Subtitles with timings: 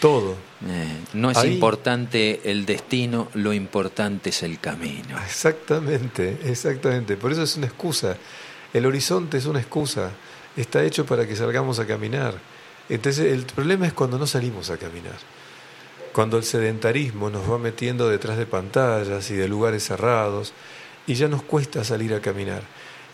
[0.00, 0.34] Todo.
[0.66, 5.18] Eh, no es Ahí- importante el destino, lo importante es el camino.
[5.24, 7.16] Exactamente, exactamente.
[7.16, 8.16] Por eso es una excusa.
[8.72, 10.10] El horizonte es una excusa.
[10.56, 12.34] Está hecho para que salgamos a caminar.
[12.88, 15.16] Entonces el problema es cuando no salimos a caminar.
[16.12, 20.52] Cuando el sedentarismo nos va metiendo detrás de pantallas y de lugares cerrados
[21.06, 22.62] y ya nos cuesta salir a caminar.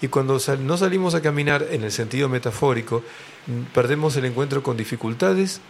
[0.00, 3.02] Y cuando sal- no salimos a caminar en el sentido metafórico,
[3.74, 5.60] perdemos el encuentro con dificultades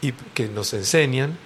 [0.00, 1.38] y que nos enseñan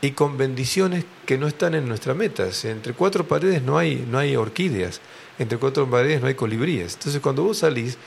[0.00, 2.48] y con bendiciones que no están en nuestra meta.
[2.64, 5.00] Entre cuatro paredes no hay, no hay orquídeas,
[5.38, 6.94] entre cuatro paredes no hay colibríes.
[6.94, 7.98] Entonces cuando vos salís,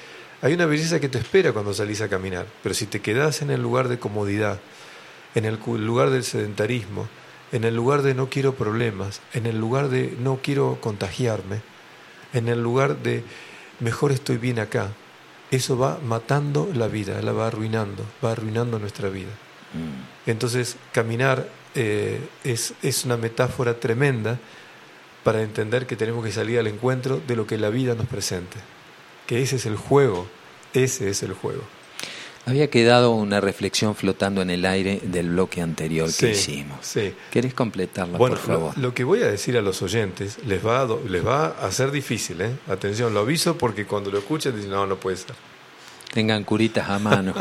[0.41, 2.45] hay una belleza que te espera cuando salís a caminar.
[2.63, 4.59] Pero si te quedás en el lugar de comodidad,
[5.35, 7.07] en el lugar del sedentarismo,
[7.51, 11.61] en el lugar de no quiero problemas, en el lugar de no quiero contagiarme,
[12.33, 13.23] en el lugar de
[13.79, 14.89] mejor estoy bien acá,
[15.51, 19.31] eso va matando la vida, la va arruinando, va arruinando nuestra vida.
[19.73, 20.29] Mm.
[20.29, 24.39] Entonces, caminar eh, es, es una metáfora tremenda
[25.23, 28.57] para entender que tenemos que salir al encuentro de lo que la vida nos presente.
[29.27, 30.27] Que ese es el juego,
[30.73, 31.61] ese es el juego.
[32.47, 36.79] Había quedado una reflexión flotando en el aire del bloque anterior Sí, que hicimos.
[36.81, 37.13] sí.
[37.29, 38.77] ¿Querés completarla, Bueno, por favor?
[38.77, 41.71] Lo, lo que voy a decir a los oyentes les va a, les va a
[41.71, 42.49] ser difícil, ¿eh?
[42.67, 45.35] Atención, lo aviso porque cuando lo escuchen dicen, no, no puede ser.
[46.11, 47.33] Tengan curitas a mano.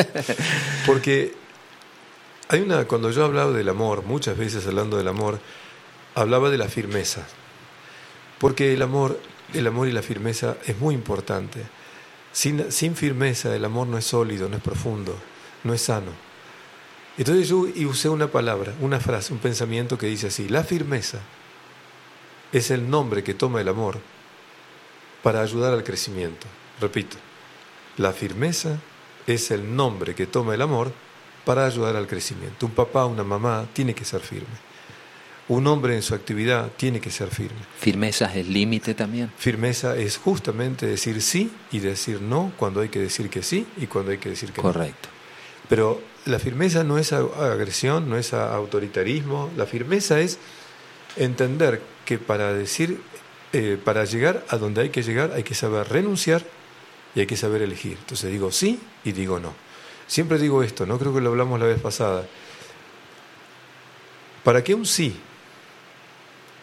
[0.86, 1.34] Porque
[2.52, 5.38] hay una, cuando yo hablaba del amor, muchas veces hablando del amor,
[6.16, 7.24] hablaba de la firmeza.
[8.40, 9.20] Porque el amor,
[9.54, 11.62] el amor y la firmeza es muy importante.
[12.32, 15.16] Sin, sin firmeza el amor no es sólido, no es profundo,
[15.62, 16.10] no es sano.
[17.16, 21.20] Entonces yo usé una palabra, una frase, un pensamiento que dice así, la firmeza
[22.50, 24.00] es el nombre que toma el amor
[25.22, 26.48] para ayudar al crecimiento.
[26.80, 27.16] Repito,
[27.96, 28.80] la firmeza
[29.28, 30.92] es el nombre que toma el amor
[31.50, 32.64] para ayudar al crecimiento.
[32.64, 34.46] Un papá, una mamá tiene que ser firme.
[35.48, 37.58] Un hombre en su actividad tiene que ser firme.
[37.76, 39.32] ¿Firmeza es el límite también?
[39.36, 43.88] Firmeza es justamente decir sí y decir no cuando hay que decir que sí y
[43.88, 44.72] cuando hay que decir que no.
[44.72, 45.08] Correcto.
[45.68, 49.50] Pero la firmeza no es agresión, no es autoritarismo.
[49.56, 50.38] La firmeza es
[51.16, 53.00] entender que para decir,
[53.52, 56.44] eh, para llegar a donde hay que llegar, hay que saber renunciar
[57.16, 57.96] y hay que saber elegir.
[57.98, 59.52] Entonces digo sí y digo no.
[60.10, 62.26] Siempre digo esto, no creo que lo hablamos la vez pasada.
[64.42, 65.14] Para que un sí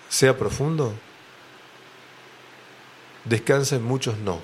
[0.09, 0.93] sea profundo,
[3.23, 4.41] descansa en muchos no.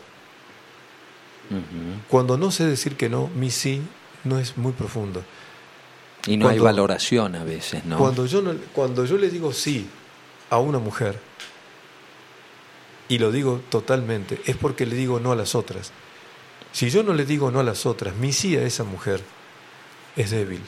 [2.08, 3.82] Cuando no sé decir que no, mi sí
[4.24, 5.22] no es muy profundo.
[6.26, 7.98] Y no hay valoración a veces, ¿no?
[7.98, 9.86] Cuando, yo no- cuando yo le digo sí
[10.50, 11.20] a una mujer,
[13.10, 15.92] y lo digo totalmente, es porque le digo no a las otras.
[16.74, 19.22] Si yo no le digo no a las otras, mi sí a esa mujer
[20.16, 20.62] es débil.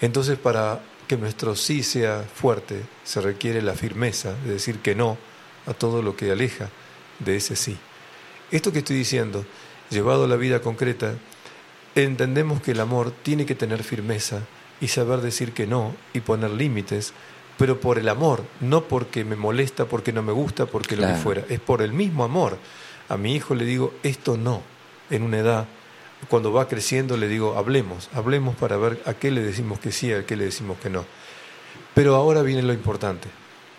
[0.00, 5.18] Entonces, para que nuestro sí sea fuerte, se requiere la firmeza de decir que no
[5.66, 6.70] a todo lo que aleja
[7.18, 7.76] de ese sí.
[8.50, 9.44] Esto que estoy diciendo,
[9.90, 11.14] llevado a la vida concreta,
[11.94, 14.40] entendemos que el amor tiene que tener firmeza
[14.80, 17.12] y saber decir que no y poner límites,
[17.58, 21.14] pero por el amor, no porque me molesta, porque no me gusta, porque lo que
[21.14, 22.58] fuera, es por el mismo amor.
[23.08, 24.62] A mi hijo le digo, esto no,
[25.10, 25.66] en una edad,
[26.28, 30.12] cuando va creciendo le digo, hablemos, hablemos para ver a qué le decimos que sí,
[30.12, 31.04] a qué le decimos que no.
[31.94, 33.28] Pero ahora viene lo importante.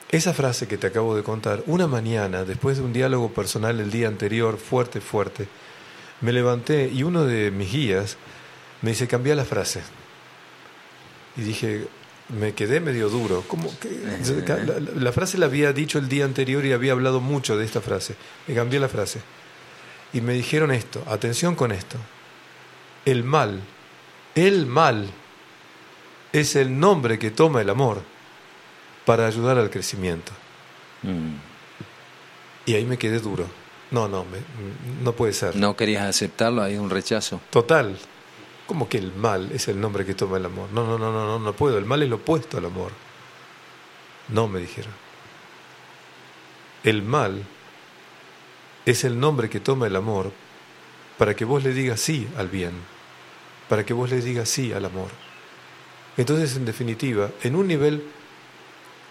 [0.09, 3.91] Esa frase que te acabo de contar, una mañana, después de un diálogo personal el
[3.91, 5.47] día anterior, fuerte, fuerte,
[6.21, 8.17] me levanté y uno de mis guías
[8.81, 9.81] me dice, cambia la frase.
[11.35, 11.87] Y dije,
[12.29, 13.43] me quedé medio duro.
[13.47, 13.89] ¿Cómo que?
[14.47, 17.65] La, la- la frase la había dicho el día anterior y había hablado mucho de
[17.65, 18.15] esta frase.
[18.47, 19.21] Me cambié la frase.
[20.13, 21.97] Y me dijeron esto, atención con esto.
[23.05, 23.61] El mal,
[24.33, 25.07] el mal
[26.33, 28.01] es el nombre que toma el amor
[29.05, 30.31] para ayudar al crecimiento.
[31.03, 31.35] Mm.
[32.65, 33.45] Y ahí me quedé duro.
[33.91, 35.55] No, no, me- no puede ser.
[35.55, 36.63] ¿No querías aceptarlo?
[36.63, 37.39] Hay un rechazo.
[37.51, 37.95] Total.
[38.67, 40.69] ¿Cómo que el mal es el nombre que toma el amor?
[40.71, 41.77] No, no, no, no, no, no puedo.
[41.77, 42.91] El mal es lo opuesto al amor.
[44.29, 44.91] No, me dijeron.
[46.83, 47.43] El mal
[48.85, 50.31] es el nombre que toma el amor
[51.17, 52.73] para que vos le digas sí al bien,
[53.69, 55.09] para que vos le digas sí al amor.
[56.17, 58.03] Entonces, en definitiva, en un nivel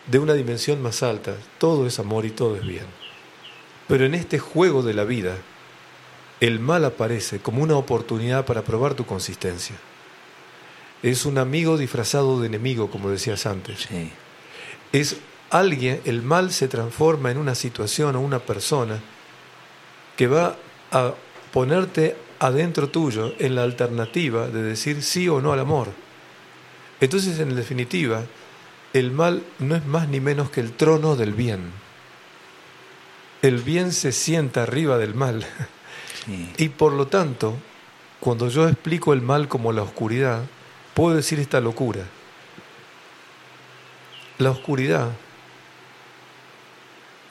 [0.06, 2.86] de una dimensión más alta, todo es amor y todo es bien.
[3.88, 5.36] Pero en este juego de la vida,
[6.40, 9.76] el mal aparece como una oportunidad para probar tu consistencia.
[11.02, 13.80] Es un amigo disfrazado de enemigo, como decías antes.
[13.88, 14.10] Sí.
[14.92, 15.18] Es
[15.50, 19.00] alguien, el mal se transforma en una situación o una persona
[20.16, 20.56] que va
[20.90, 21.14] a
[21.52, 25.88] ponerte adentro tuyo en la alternativa de decir sí o no al amor.
[27.00, 28.24] Entonces, en definitiva,
[28.92, 31.72] el mal no es más ni menos que el trono del bien.
[33.42, 35.44] El bien se sienta arriba del mal.
[36.56, 37.54] Y por lo tanto,
[38.20, 40.42] cuando yo explico el mal como la oscuridad,
[40.94, 42.04] puedo decir esta locura.
[44.38, 45.10] La oscuridad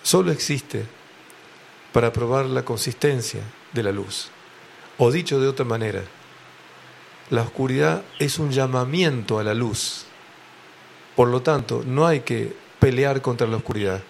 [0.03, 0.85] solo existe
[1.91, 3.41] para probar la consistencia
[3.71, 4.29] de la luz.
[4.97, 6.03] O dicho de otra manera,
[7.29, 10.05] la oscuridad es un llamamiento a la luz.
[11.15, 14.03] Por lo tanto, no hay que pelear contra la oscuridad,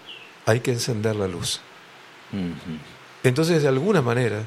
[0.46, 1.62] hay que encender la luz.
[3.24, 4.44] Entonces, de alguna manera,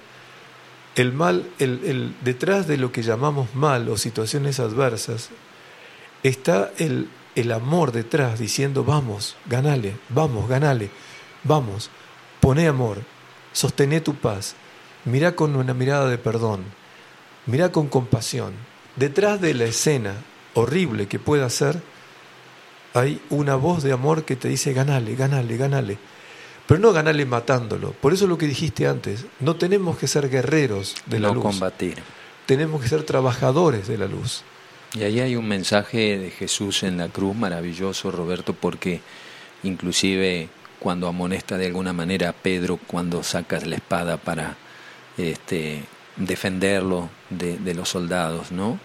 [0.96, 5.28] el mal, el, detrás de lo que llamamos mal o situaciones adversas,
[6.22, 10.90] está el, el amor detrás diciendo, vamos, ganale, vamos, ganale,
[11.44, 11.90] vamos,
[12.40, 13.02] poné amor,
[13.52, 14.56] sostené tu paz,
[15.04, 16.64] mira con una mirada de perdón,
[17.44, 18.54] mira con compasión.
[18.96, 20.14] Detrás de la escena
[20.54, 21.82] horrible que pueda ser,
[22.94, 25.98] hay una voz de amor que te dice, ganale, ganale, ganale.
[26.66, 27.92] Pero no ganale matándolo.
[27.92, 31.44] Por eso lo que dijiste antes, no tenemos que ser guerreros de la no luz.
[31.44, 32.02] combatir.
[32.46, 34.42] Tenemos que ser trabajadores de la luz.
[34.94, 39.00] Y ahí hay un mensaje de Jesús en la cruz maravilloso, Roberto, porque
[39.62, 40.48] inclusive
[40.80, 44.56] cuando amonesta de alguna manera a Pedro, cuando sacas la espada para
[45.16, 45.84] este,
[46.16, 48.78] defenderlo de, los soldados, ¿no?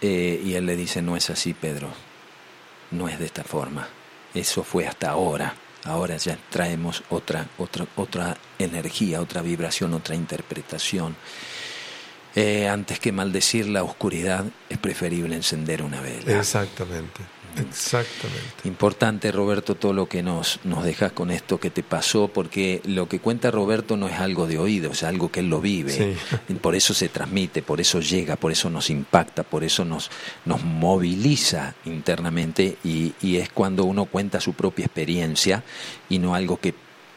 [0.00, 1.88] Eh, y él le dice, no es así, Pedro,
[2.90, 3.88] no es de esta forma,
[4.34, 5.54] eso fue hasta ahora,
[5.86, 11.16] ahora ya traemos otra, otra, otra energía, otra vibración, otra interpretación.
[12.34, 16.38] Eh, antes que maldecir la oscuridad, es preferible encender una vela.
[16.38, 17.22] Exactamente.
[17.60, 18.40] Exactamente.
[18.64, 23.08] Importante, Roberto, todo lo que nos, nos dejas con esto que te pasó, porque lo
[23.08, 26.16] que cuenta Roberto no es algo de oído, es algo que él lo vive.
[26.60, 30.10] Por eso se transmite, por eso llega, por eso nos impacta, por eso nos,
[30.44, 35.62] nos moviliza internamente y, y es cuando uno cuenta su propia experiencia
[36.08, 36.74] y no algo que,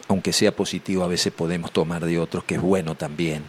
[0.08, 3.44] aunque sea positivo, a veces podemos tomar de otros, que es bueno también.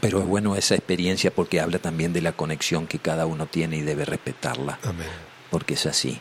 [0.00, 3.78] Pero es bueno esa experiencia porque habla también de la conexión que cada uno tiene
[3.78, 4.78] y debe respetarla.
[4.82, 6.18] Amén porque es así.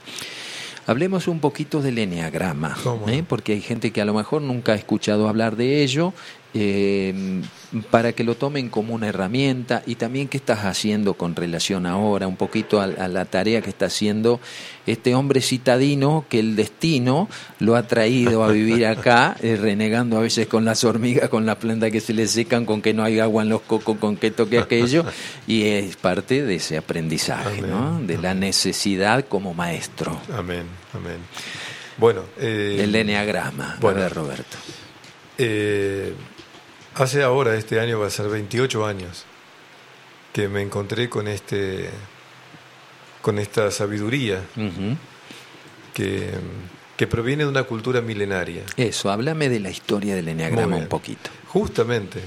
[0.87, 2.77] Hablemos un poquito del eneagrama,
[3.07, 3.23] ¿eh?
[3.27, 6.13] porque hay gente que a lo mejor nunca ha escuchado hablar de ello
[6.57, 7.13] eh,
[7.91, 12.27] para que lo tomen como una herramienta y también qué estás haciendo con relación ahora,
[12.27, 14.39] un poquito a, la tarea que está haciendo
[14.85, 17.27] este hombre citadino que el destino
[17.59, 21.57] lo ha traído a vivir acá, eh, renegando a veces con las hormigas, con las
[21.57, 24.31] plantas que se le secan, con que no hay agua en los cocos, con que
[24.31, 25.03] toque aquello,
[25.47, 27.99] y es parte de ese aprendizaje, ¿no?
[27.99, 30.21] de la necesidad como maestro.
[30.33, 30.63] Amén,
[30.93, 31.17] amén.
[31.97, 34.55] Bueno, eh, el eneagrama, bueno, Roberto.
[35.37, 36.13] Eh,
[36.95, 39.25] Hace ahora, este año va a ser 28 años,
[40.31, 41.89] que me encontré con este
[43.21, 44.43] con esta sabiduría
[45.93, 46.29] que,
[46.95, 48.63] que, proviene de una cultura milenaria.
[48.77, 51.31] Eso, háblame de la historia del Enneagrama un poquito.
[51.47, 52.19] Justamente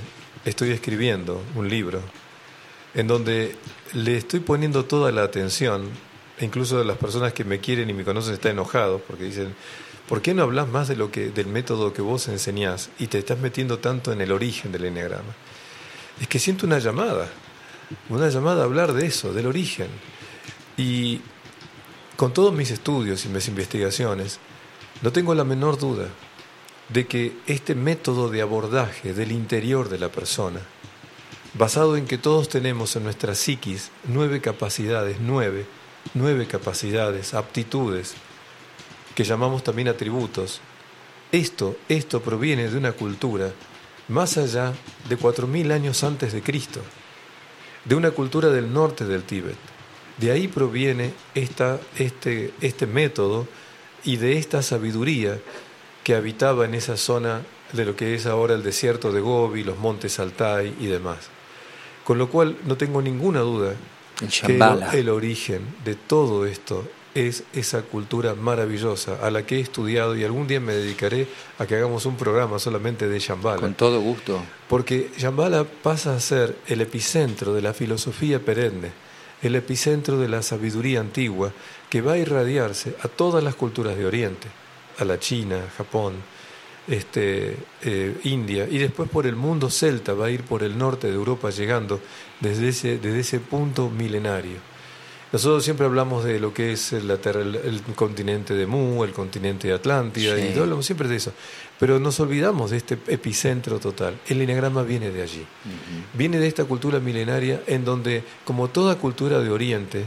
[0.45, 2.03] estoy escribiendo un libro
[2.95, 3.55] en donde
[3.93, 5.89] le estoy poniendo toda la atención,
[6.41, 9.55] incluso de las personas que me quieren y me conocen están enojados porque dicen,
[10.09, 13.19] ¿Por qué no hablas más de lo que, del método que vos enseñás y te
[13.19, 15.35] estás metiendo tanto en el origen del enneagrama?
[16.19, 17.29] Es que siento una llamada,
[18.09, 19.89] una llamada a hablar de eso, del origen.
[20.79, 21.21] Y
[22.17, 24.39] con todos mis estudios y mis investigaciones,
[25.03, 26.09] no tengo la menor duda
[26.89, 30.61] de que este método de abordaje del interior de la persona,
[31.53, 35.67] basado en que todos tenemos en nuestra psiquis nueve capacidades, nueve,
[36.15, 38.15] nueve capacidades, aptitudes,
[39.19, 40.61] que llamamos también atributos.
[41.33, 43.51] Esto, esto proviene de una cultura
[44.07, 44.73] más allá
[45.09, 46.81] de 4.000 años antes de Cristo,
[47.85, 49.57] de una cultura del norte del Tíbet.
[50.19, 53.49] De ahí proviene esta, este, este método
[54.05, 55.41] y de esta sabiduría
[56.05, 59.79] que habitaba en esa zona de lo que es ahora el desierto de Gobi, los
[59.79, 61.29] montes Altai y demás.
[62.05, 63.75] Con lo cual no tengo ninguna duda
[64.47, 64.61] que
[64.93, 70.25] el origen de todo esto es esa cultura maravillosa a la que he estudiado y
[70.25, 71.27] algún día me dedicaré
[71.59, 73.61] a que hagamos un programa solamente de Shambhala.
[73.61, 74.41] Con todo gusto.
[74.69, 78.93] Porque Shambhala pasa a ser el epicentro de la filosofía perenne,
[79.43, 81.53] el epicentro de la sabiduría antigua
[81.89, 84.49] que va a irradiarse a todas las culturas de Oriente,
[84.99, 86.15] a la China, Japón,
[86.89, 91.07] este, eh, India, y después por el mundo celta va a ir por el norte
[91.07, 92.01] de Europa llegando
[92.41, 94.57] desde ese, desde ese punto milenario.
[95.31, 99.75] Nosotros siempre hablamos de lo que es el, el, continente de Mu, el continente de
[99.75, 101.33] Atlántida, y hablamos siempre de eso.
[101.79, 104.19] Pero nos olvidamos de este epicentro total.
[104.27, 105.45] El enagrama viene de allí.
[106.15, 110.05] Viene de esta cultura milenaria en donde, como toda cultura de Oriente,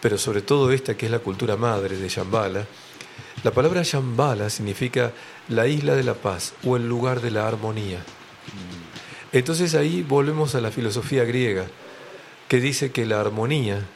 [0.00, 2.66] pero sobre todo esta que es la cultura madre de Shambhala,
[3.44, 5.12] la palabra Shambhala significa
[5.48, 8.02] la isla de la paz o el lugar de la armonía.
[9.32, 11.66] Entonces ahí volvemos a la filosofía griega,
[12.48, 13.86] que dice que la armonía,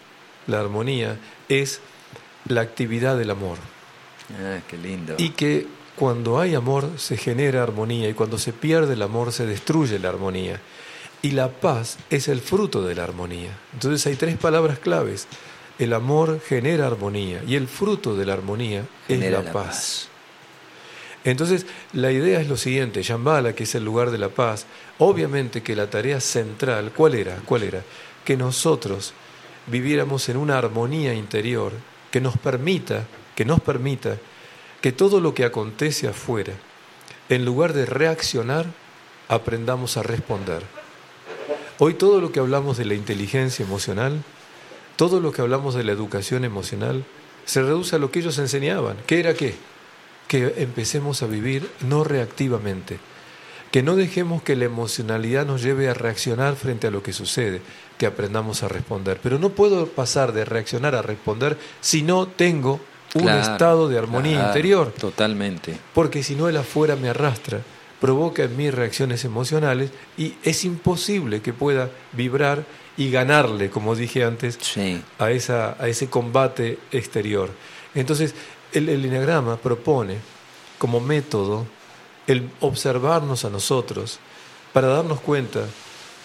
[0.46, 1.18] la armonía
[1.48, 1.80] es
[2.46, 3.58] la actividad del amor.
[4.38, 5.14] Ah, qué lindo.
[5.18, 9.46] Y que cuando hay amor se genera armonía y cuando se pierde el amor se
[9.46, 10.60] destruye la armonía.
[11.20, 13.56] Y la paz es el fruto de la armonía.
[13.74, 15.28] Entonces hay tres palabras claves.
[15.78, 20.08] El amor genera armonía y el fruto de la armonía es la, paz.
[21.24, 24.66] Entonces, la idea es lo siguiente, Shambhala, que es el lugar de la paz,
[24.98, 27.36] obviamente que la tarea central, ¿cuál era?
[27.44, 27.82] ¿Cuál era?
[28.24, 29.14] Que nosotros
[29.66, 31.72] viviéramos en una armonía interior
[32.10, 34.18] que nos permita, que nos permita
[34.80, 36.52] que todo lo que acontece afuera,
[37.28, 38.66] en lugar de reaccionar,
[39.28, 40.62] aprendamos a responder.
[41.78, 44.22] Hoy todo lo que hablamos de la inteligencia emocional,
[44.96, 47.04] todo lo que hablamos de la educación emocional,
[47.44, 48.96] se reduce a lo que ellos enseñaban.
[49.06, 49.54] ¿Qué era qué?
[50.28, 52.98] Que empecemos a vivir no reactivamente,
[53.70, 57.62] que no dejemos que la emocionalidad nos lleve a reaccionar frente a lo que sucede,
[58.02, 59.20] que aprendamos a responder.
[59.22, 62.80] Pero no puedo pasar de reaccionar a responder si no tengo
[63.14, 64.90] un estado de armonía interior.
[64.90, 65.78] Totalmente.
[65.94, 67.60] Porque si no el afuera me arrastra,
[68.00, 72.64] provoca en mí reacciones emocionales y es imposible que pueda vibrar
[72.96, 74.58] y ganarle, como dije antes,
[75.20, 77.50] a, esa, a ese combate exterior.
[77.94, 78.34] Entonces,
[78.72, 80.16] el, el enagrama propone
[80.76, 81.66] como método
[82.26, 84.18] el observarnos a nosotros
[84.72, 85.60] para darnos cuenta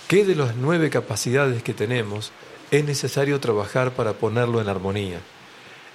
[0.08, 2.32] que de las nueve capacidades que tenemos
[2.72, 5.20] es necesario trabajar para ponerlo en armonía.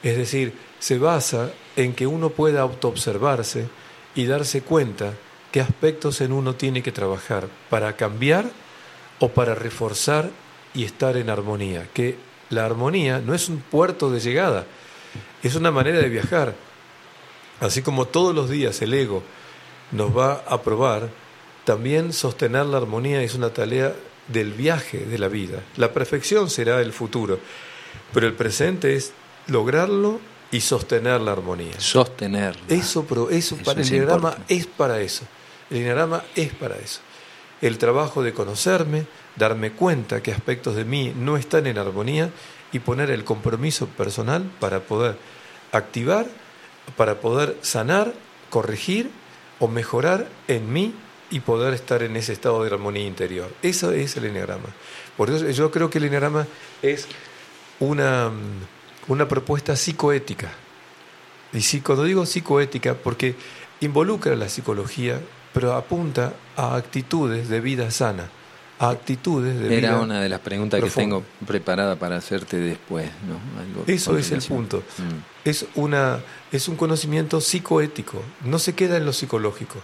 [0.03, 3.69] Es decir, se basa en que uno pueda autoobservarse
[4.15, 5.15] y darse cuenta
[5.51, 8.51] qué aspectos en uno tiene que trabajar para cambiar
[9.21, 10.31] o para reforzar
[10.75, 11.89] y estar en armonía.
[11.95, 12.17] Que
[12.51, 14.67] la armonía no es un puerto de llegada,
[15.43, 16.55] es una manera de viajar.
[17.61, 19.23] Así como todos los días el ego
[19.93, 21.09] nos va a probar,
[21.65, 23.95] también sostener la armonía es una tarea
[24.29, 25.61] del viaje de la vida.
[25.77, 27.39] La perfección será el futuro,
[28.13, 29.13] pero el presente es
[29.47, 31.79] lograrlo y sostener la armonía.
[31.79, 32.57] Sostener.
[32.69, 35.25] Eso, eso, para el diagrama es para eso.
[35.71, 37.01] El diagrama es para eso.
[37.61, 42.31] El trabajo de conocerme, darme cuenta que aspectos de mí no están en armonía
[42.73, 45.17] y poner el compromiso personal para poder
[45.71, 46.27] activar,
[46.97, 48.13] para poder sanar,
[48.51, 49.11] corregir
[49.59, 50.95] o mejorar en mí
[51.33, 53.53] y poder estar en ese estado de armonía interior.
[53.63, 54.69] Eso es el enneagrama.
[55.17, 56.47] Por eso yo creo que el enneagrama
[56.83, 57.09] es
[57.81, 58.31] una,
[59.09, 60.53] una propuesta psicoética.
[61.53, 63.35] Y cuando digo psicoética, porque
[63.81, 65.21] involucra la psicología,
[65.53, 68.31] pero apunta a actitudes de vida sana
[68.91, 73.09] actitudes de Era una de las preguntas que tengo preparada para hacerte después.
[73.27, 73.85] ¿no?
[73.87, 74.79] Eso es el punto.
[74.99, 75.49] Mm.
[75.49, 76.21] Es, una,
[76.51, 79.79] es un conocimiento psicoético, no se queda en lo psicológico,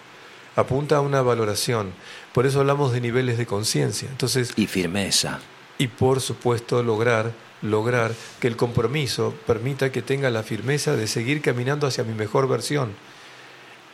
[0.59, 1.93] apunta a una valoración.
[2.35, 4.09] Por eso hablamos de niveles de conciencia.
[4.11, 5.39] Entonces, y firmeza.
[5.79, 11.41] Y por supuesto lograr lograr que el compromiso permita que tenga la firmeza de seguir
[11.41, 12.95] caminando hacia mi mejor versión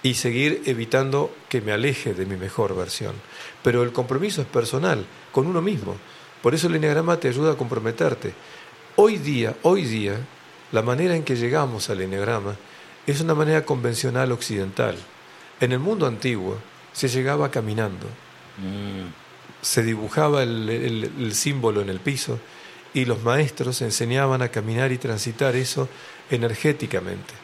[0.03, 3.15] y seguir evitando que me aleje de mi mejor versión.
[3.63, 5.97] Pero el compromiso es personal, con uno mismo.
[6.43, 8.35] Por eso el enneagrama te ayuda a comprometerte.
[8.97, 10.19] Hoy día, hoy día,
[10.73, 12.57] la manera en que llegamos al enneagrama
[13.07, 14.97] es una manera convencional occidental.
[15.65, 16.59] En el mundo antiguo
[16.93, 18.07] se llegaba caminando.
[18.59, 19.09] Mm.
[19.63, 22.39] Se dibujaba el, el símbolo en el piso
[22.93, 25.89] y los maestros enseñaban a caminar y transitar eso
[26.31, 27.35] energéticamente.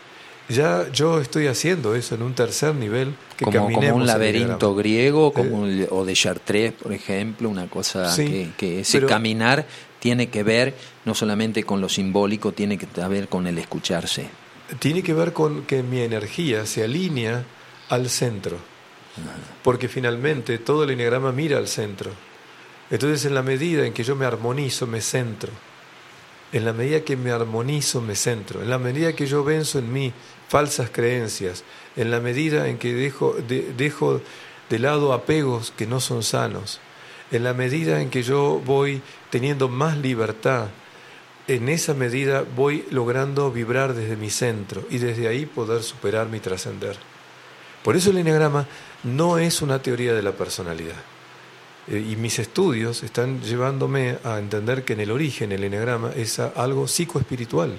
[0.51, 5.33] Ya yo estoy haciendo eso en un tercer nivel que como, como un laberinto griego
[5.33, 9.67] como eh, o de Chartres, por ejemplo, una cosa que, ese caminar
[10.01, 10.75] tiene que ver
[11.05, 14.27] no solamente con lo simbólico, tiene que ver con el escucharse.
[14.81, 17.45] Tiene que ver con que mi energía se alinea
[17.91, 18.57] al centro,
[19.63, 22.11] porque finalmente todo el enneagrama mira al centro.
[22.91, 25.53] Entonces, en la medida en que yo me armonizo, me centro.
[26.53, 28.63] En la medida que me armonizo, me centro.
[28.63, 30.13] En la medida que yo venzo en mí
[30.49, 31.63] falsas creencias,
[31.95, 34.21] en la medida en que dejo de, dejo
[34.69, 36.81] de lado apegos que no son sanos,
[37.31, 40.69] en la medida en que yo voy teniendo más libertad,
[41.47, 46.41] en esa medida voy logrando vibrar desde mi centro y desde ahí poder superar mi
[46.41, 46.97] trascender.
[47.83, 48.67] Por eso el enneagrama
[49.05, 50.97] no es una teoría de la personalidad.
[51.89, 56.39] Eh, y mis estudios están llevándome a entender que en el origen el enneagrama es
[56.39, 57.77] algo psicoespiritual.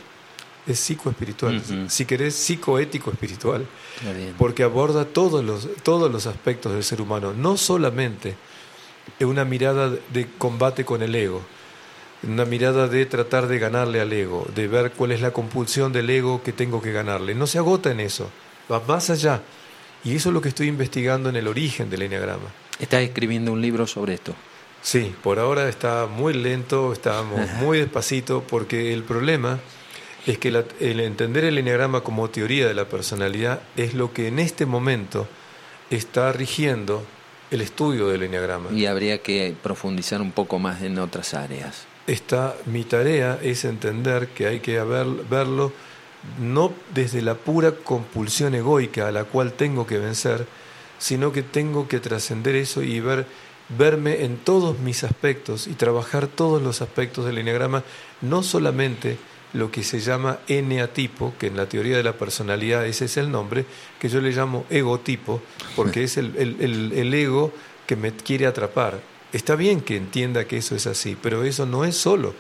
[0.68, 3.66] Es psicoespiritual, si querés, psicoético espiritual,
[4.38, 8.36] porque aborda todos los, todos los aspectos del ser humano, no solamente
[9.22, 11.42] una mirada de combate con el ego,
[12.22, 16.10] una mirada de tratar de ganarle al ego, de ver cuál es la compulsión del
[16.12, 17.34] ego que tengo que ganarle.
[17.34, 18.30] No se agota en eso,
[18.72, 19.42] va más allá.
[20.04, 22.50] Y eso es lo que estoy investigando en el origen del enneagrama.
[22.80, 24.34] ¿Estás escribiendo un libro sobre esto?
[24.82, 29.60] Sí, por ahora está muy lento, estamos muy despacito, porque el problema
[30.26, 34.40] es que el entender el enneagrama como teoría de la personalidad es lo que en
[34.40, 35.28] este momento
[35.92, 37.04] está rigiendo
[37.52, 38.72] el estudio del enneagrama.
[38.72, 41.86] Y habría que profundizar un poco más en otras áreas.
[42.08, 45.72] Está, mi tarea es entender que hay que verlo
[46.40, 50.46] no desde la pura compulsión egoica a la cual tengo que vencer,
[51.00, 53.26] sino que tengo que trascender eso y ver
[53.78, 57.84] verme en todos mis aspectos y trabajar todos los aspectos del enneagrama,
[58.22, 59.18] no solamente
[59.54, 63.32] lo que se llama eneatipo, que en la teoría de la personalidad ese es el
[63.32, 63.66] nombre,
[64.00, 65.42] que yo le llamo egotipo,
[65.76, 67.52] porque es el, el, ego
[67.86, 69.02] que me quiere atrapar.
[69.34, 72.34] Está bien que entienda que eso es así, pero eso no es solo.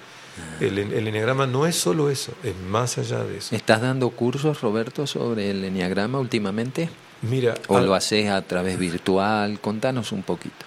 [0.60, 3.56] El, el enneagrama no es solo eso, es más allá de eso.
[3.56, 6.90] ¿Estás dando cursos, Roberto, sobre el enneagrama últimamente?
[7.22, 9.60] Mira, ¿O lo haces a través virtual?
[9.60, 10.66] Contanos un poquito.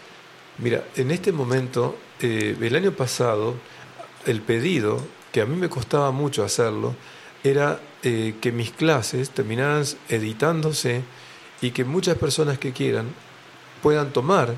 [0.59, 3.55] Mira, en este momento, eh, el año pasado,
[4.27, 5.01] el pedido
[5.33, 6.95] que a mí me costaba mucho hacerlo,
[7.43, 11.03] era eh, que mis clases terminaran editándose
[11.61, 13.07] y que muchas personas que quieran
[13.83, 14.55] puedan tomar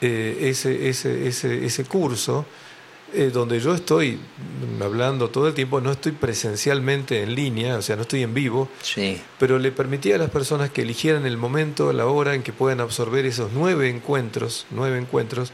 [0.00, 2.46] eh, ese, ese, ese, ese, curso
[3.16, 4.18] eh, donde yo estoy
[4.80, 8.68] hablando todo el tiempo, no estoy presencialmente en línea, o sea, no estoy en vivo,
[8.82, 9.20] sí.
[9.38, 12.80] pero le permitía a las personas que eligieran el momento, la hora en que puedan
[12.80, 15.52] absorber esos nueve encuentros, nueve encuentros,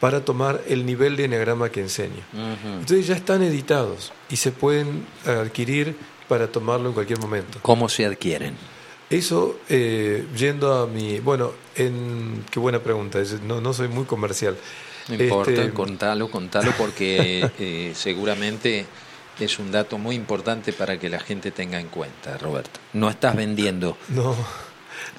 [0.00, 2.22] para tomar el nivel de enagrama que enseño.
[2.64, 5.96] Entonces ya están editados y se pueden adquirir
[6.28, 7.58] para tomarlo en cualquier momento.
[7.62, 8.56] ¿Cómo se adquieren?
[9.08, 11.20] Eso, eh, yendo a mi...
[11.20, 14.56] Bueno, en, qué buena pregunta, no, no soy muy comercial.
[15.08, 18.86] No importa, este, contalo, contalo, porque eh, seguramente
[19.38, 22.80] es un dato muy importante para que la gente tenga en cuenta, Roberto.
[22.92, 23.96] No estás vendiendo.
[24.08, 24.34] No.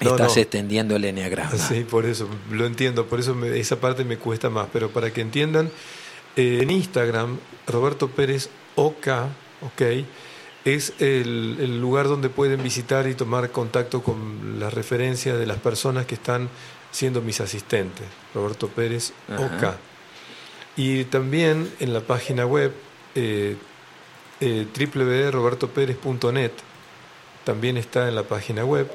[0.00, 1.56] Estás extendiendo el enneagrama.
[1.56, 5.20] Sí, por eso, lo entiendo, por eso esa parte me cuesta más, pero para que
[5.20, 5.70] entiendan,
[6.36, 9.08] eh, en Instagram, Roberto Pérez OK,
[9.62, 9.82] ok,
[10.66, 16.06] es el, lugar donde pueden visitar y tomar contacto con las referencias de las personas
[16.06, 16.48] que están
[16.96, 19.74] siendo mis asistentes, Roberto Pérez OK.
[20.78, 22.72] Y también en la página web
[23.14, 23.56] eh,
[24.40, 26.52] eh, www.robertoperez.net,
[27.44, 28.90] también está en la página web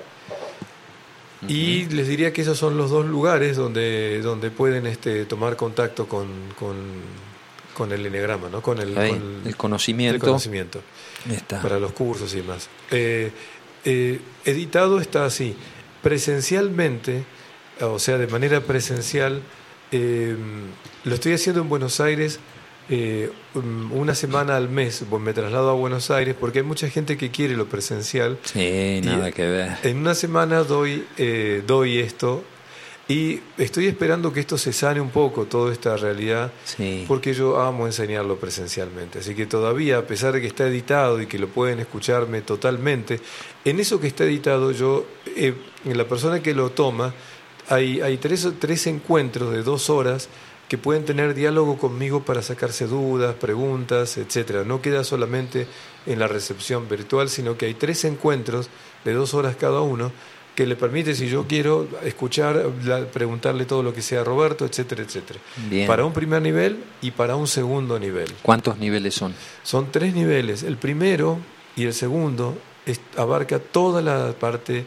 [1.48, 6.08] y les diría que esos son los dos lugares donde, donde pueden este, tomar contacto
[6.08, 8.62] con, con, el enegrama, ¿no?
[8.62, 10.16] con, el, el, conocimiento.
[10.16, 10.82] El conocimiento
[11.62, 12.68] para los cursos y demás.
[12.90, 13.32] Eh,
[13.86, 15.56] eh, editado está así.
[16.02, 17.26] Presencialmente,
[17.82, 19.42] o sea, de manera presencial,
[19.92, 20.36] eh,
[21.04, 22.40] lo estoy haciendo en Buenos Aires
[22.90, 27.32] eh, una semana al mes me traslado a Buenos Aires porque hay mucha gente que
[27.32, 28.38] quiere lo presencial.
[28.44, 29.78] Sí, nada que ver.
[29.84, 32.44] En una semana doy, eh, doy esto
[33.08, 36.52] y estoy esperando que esto se sane un poco, toda esta realidad,
[37.08, 39.20] porque yo amo enseñarlo presencialmente.
[39.20, 43.20] Así que todavía, a pesar de que está editado y que lo pueden escucharme totalmente,
[43.64, 45.54] en eso que está editado, yo, eh,
[45.86, 47.14] en la persona que lo toma,
[47.70, 50.30] hay, hay tres, tres encuentros de dos horas
[50.68, 54.64] que pueden tener diálogo conmigo para sacarse dudas, preguntas, etcétera.
[54.64, 55.68] No queda solamente
[56.06, 58.70] en la recepción virtual, sino que hay tres encuentros
[59.04, 60.14] de dos horas cada uno
[60.56, 62.70] que le permite, si yo quiero, escuchar,
[63.12, 65.40] preguntarle todo lo que sea a Roberto, etcétera, etcétera.
[65.88, 68.32] Para un primer nivel y para un segundo nivel.
[68.42, 69.34] ¿Cuántos niveles son?
[69.64, 70.64] Son tres niveles.
[70.64, 71.38] El primero
[71.76, 72.58] y el segundo
[73.18, 74.86] abarca toda la parte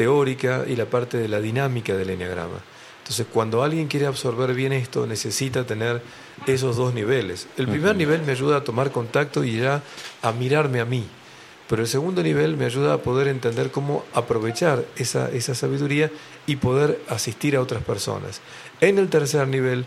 [0.00, 2.58] teórica y la parte de la dinámica del enneagrama.
[3.02, 6.00] Entonces, cuando alguien quiere absorber bien esto, necesita tener
[6.46, 7.48] esos dos niveles.
[7.58, 9.82] El primer nivel me ayuda a tomar contacto y ya
[10.22, 11.04] a mirarme a mí.
[11.68, 16.10] Pero el segundo nivel me ayuda a poder entender cómo aprovechar esa, esa sabiduría
[16.46, 18.40] y poder asistir a otras personas.
[18.80, 19.84] En el tercer nivel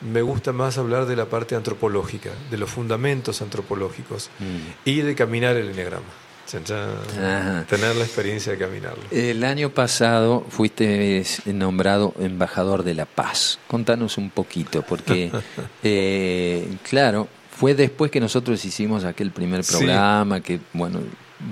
[0.00, 4.88] me gusta más hablar de la parte antropológica, de los fundamentos antropológicos mm.
[4.90, 6.21] y de caminar el enneagrama
[6.60, 9.02] tener la experiencia de caminarlo.
[9.10, 13.58] El año pasado fuiste nombrado embajador de la paz.
[13.66, 15.30] Contanos un poquito, porque,
[15.82, 21.00] eh, claro, fue después que nosotros hicimos aquel primer programa, que, bueno,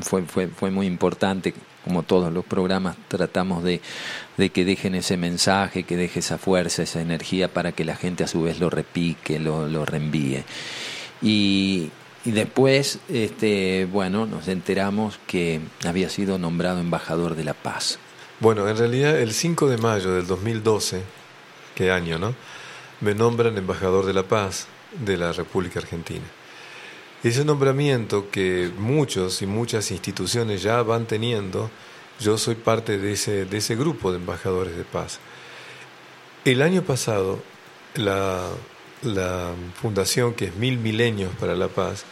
[0.03, 1.55] fue, fue, fue muy importante.
[1.85, 3.81] Como todos los programas, tratamos de,
[4.37, 8.23] de que dejen ese mensaje, que deje esa fuerza, esa energía para que la gente
[8.23, 10.45] a su vez lo repique, lo, lo reenvíe.
[11.23, 11.91] Y,
[12.25, 17.99] y después, este, bueno, nos enteramos que había sido nombrado embajador de la paz.
[18.41, 21.03] Bueno, en realidad el 5 de mayo del 2012,
[21.75, 22.35] qué año, ¿no?
[23.01, 24.67] Me nombran embajador de la paz
[24.99, 26.25] de la República Argentina.
[27.23, 31.71] Ese nombramiento que muchos y muchas instituciones ya van teniendo,
[32.19, 35.21] yo soy parte de ese, de ese grupo de embajadores de paz.
[36.45, 37.41] El año pasado,
[37.95, 38.49] la,
[39.03, 42.05] la fundación que es Mil Milenios para la Paz,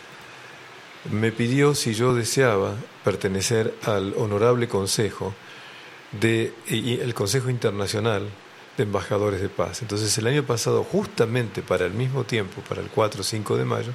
[1.11, 2.75] me pidió si yo deseaba
[3.05, 5.35] pertenecer al honorable consejo
[6.13, 8.29] de el Consejo Internacional
[8.77, 9.83] de Embajadores de Paz.
[9.83, 13.65] Entonces el año pasado, justamente para el mismo tiempo, para el 4 o 5 de
[13.65, 13.93] mayo,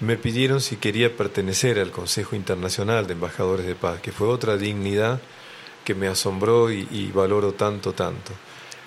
[0.00, 4.56] me pidieron si quería pertenecer al Consejo Internacional de Embajadores de Paz, que fue otra
[4.56, 5.20] dignidad
[5.84, 8.32] que me asombró y, y valoro tanto, tanto.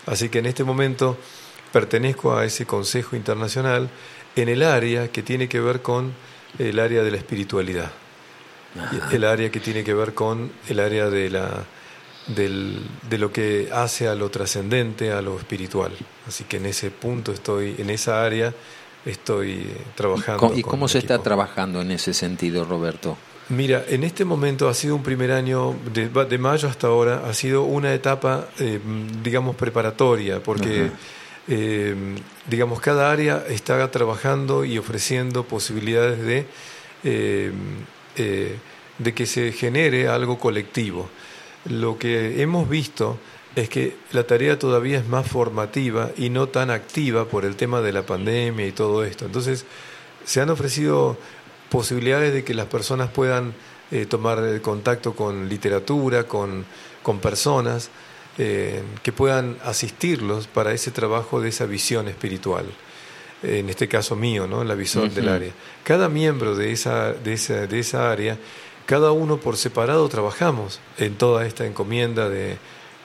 [0.05, 1.17] Así que en este momento
[1.71, 3.89] pertenezco a ese Consejo Internacional
[4.35, 6.13] en el área que tiene que ver con
[6.59, 7.91] el área de la espiritualidad,
[9.11, 11.65] el área que tiene que ver con el área de, la,
[12.27, 12.79] del,
[13.09, 15.91] de lo que hace a lo trascendente, a lo espiritual.
[16.27, 18.53] Así que en ese punto estoy, en esa área
[19.05, 20.53] estoy trabajando.
[20.55, 23.17] ¿Y cómo, se está trabajando en ese sentido, Roberto?
[23.49, 27.33] Mira, en este momento ha sido un primer año, de, de mayo hasta ahora, ha
[27.33, 28.79] sido una etapa, eh,
[29.23, 30.91] digamos, preparatoria, porque...
[31.47, 31.95] Eh,
[32.47, 36.45] digamos, cada área está trabajando y ofreciendo posibilidades de,
[37.03, 37.51] eh,
[38.15, 38.57] eh,
[38.99, 41.09] de que se genere algo colectivo.
[41.65, 43.17] Lo que hemos visto
[43.55, 47.81] es que la tarea todavía es más formativa y no tan activa por el tema
[47.81, 49.25] de la pandemia y todo esto.
[49.25, 49.65] Entonces,
[50.23, 51.17] se han ofrecido
[51.69, 53.53] posibilidades de que las personas puedan
[54.07, 56.65] tomar contacto con literatura, con,
[57.03, 57.89] con personas,
[58.37, 62.65] eh, que puedan asistirlos para ese trabajo de esa visión espiritual.
[63.43, 64.63] En este caso mío, ¿no?
[64.63, 65.51] la visión del área.
[65.83, 68.37] Cada miembro de esa, de, esa, de esa área,
[68.85, 72.57] cada uno por separado trabajamos en toda esta encomienda de,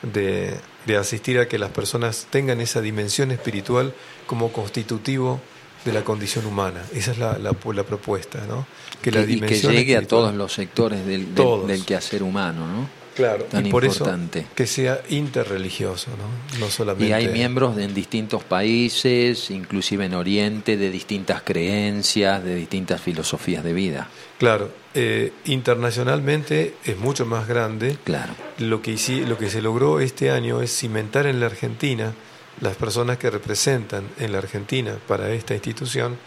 [0.03, 3.95] de, asistir a que las personas tengan esa dimensión espiritual
[4.27, 5.41] como constitutivo
[5.85, 6.85] de la condición humana.
[6.95, 8.67] Esa es la, la, propuesta, ¿no?
[9.01, 12.67] Que, la dimensión y que llegue a todos los sectores del, del, del quehacer humano,
[12.67, 13.06] ¿no?
[13.17, 14.07] Claro, y por eso
[14.55, 16.59] que sea interreligioso, ¿no?
[16.61, 17.09] No solamente.
[17.09, 23.65] Y hay miembros en distintos países, inclusive en Oriente, de distintas creencias, de distintas filosofías
[23.65, 24.11] de vida.
[24.39, 27.97] Claro, eh, internacionalmente es mucho más grande.
[28.05, 28.35] Claro.
[28.59, 32.13] Lo que, lo que se logró este año es cimentar en la Argentina
[32.61, 36.19] las personas que representan en la Argentina para esta institución.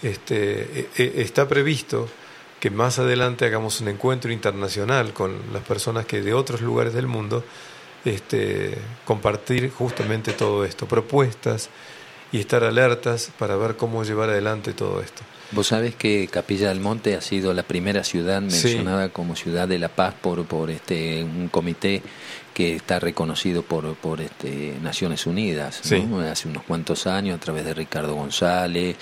[0.00, 2.08] Este, e, e, está previsto
[2.60, 7.06] que más adelante hagamos un encuentro internacional con las personas que de otros lugares del
[7.06, 7.42] mundo
[8.04, 11.70] este, compartir justamente todo esto, propuestas
[12.32, 15.22] y estar alertas para ver cómo llevar adelante todo esto.
[15.52, 19.80] Vos sabés que Capilla del Monte ha sido la primera ciudad mencionada como ciudad de
[19.80, 22.02] la paz por, por este un comité
[22.54, 27.74] que está reconocido por, por este, Naciones Unidas hace unos cuantos años a través de
[27.74, 28.96] Ricardo González,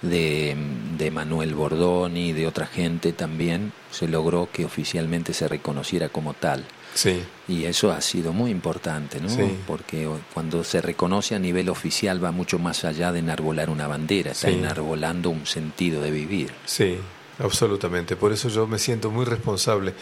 [0.00, 0.56] de,
[0.96, 6.32] de Manuel Bordoni y de otra gente también se logró que oficialmente se reconociera como
[6.32, 6.64] tal.
[6.94, 7.22] Sí.
[7.48, 9.28] Y eso ha sido muy importante, ¿no?
[9.66, 14.32] Porque cuando se reconoce a nivel oficial va mucho más allá de enarbolar una bandera,
[14.32, 16.52] está enarbolando un sentido de vivir.
[16.64, 16.98] Sí,
[17.38, 18.16] absolutamente.
[18.16, 19.94] Por eso yo me siento muy responsable.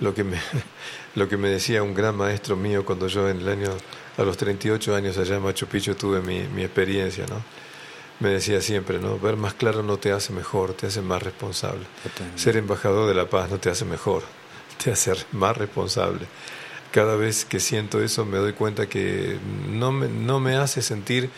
[0.00, 0.38] Lo que me,
[1.14, 3.70] lo que me decía un gran maestro mío cuando yo en el año,
[4.16, 7.42] a los 38 años allá en Machu Picchu tuve mi, mi experiencia, ¿no?
[8.20, 9.18] me decía siempre, ¿no?
[9.18, 11.84] Ver más claro no te hace mejor, te hace más responsable.
[12.34, 14.22] Ser embajador de la paz no te hace mejor,
[14.82, 16.26] te hace más responsable.
[16.92, 19.38] Cada vez que siento eso me doy cuenta que
[19.70, 21.30] no me, no me hace sentir